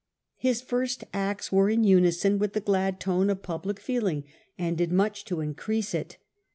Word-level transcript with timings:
His 0.37 0.63
first 0.63 1.03
acts 1.13 1.51
were 1.51 1.69
in 1.69 1.83
unison 1.83 2.39
with 2.39 2.53
the 2.53 2.59
glad 2.59 2.99
tone 2.99 3.29
of 3.29 3.43
public 3.43 3.79
feeling, 3.79 4.23
and 4.57 4.75
did 4.75 4.91
much 4.91 5.25
to 5.25 5.41
in 5.41 5.53
crease 5.53 5.93
it. 5.93 6.17